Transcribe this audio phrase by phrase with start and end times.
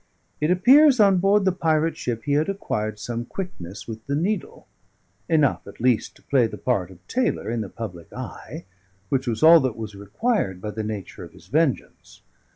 [0.39, 4.67] It appears, on board the pirate ship he had acquired some quickness with the needle
[5.29, 8.65] enough, at least, to play the part of tailor in the public eye,
[9.09, 12.23] which was all that was required by the nature of his vengeance.